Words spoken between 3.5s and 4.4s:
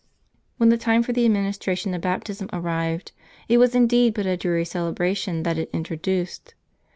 was indeed but a